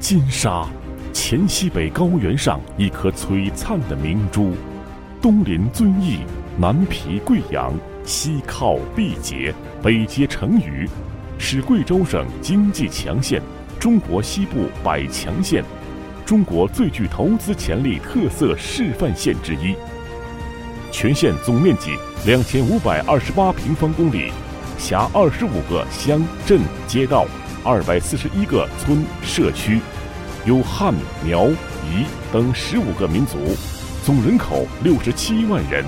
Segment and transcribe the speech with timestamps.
[0.00, 0.64] 金沙，
[1.12, 4.54] 黔西北高原上一颗璀璨的明珠，
[5.20, 6.20] 东临遵义，
[6.56, 7.74] 南毗贵阳，
[8.04, 10.88] 西靠毕节，北接成渝，
[11.36, 13.42] 是贵州省经济强县，
[13.80, 15.64] 中国西部百强县，
[16.24, 19.74] 中国最具投资潜力特色示范县之一。
[20.92, 24.30] 全县总面积两千五百二十八平方公里，
[24.78, 27.26] 辖二十五个乡镇街道，
[27.64, 29.80] 二百四十一个村社区，
[30.46, 33.38] 有汉、苗、彝等十五个民族，
[34.04, 35.84] 总人口六十七万人。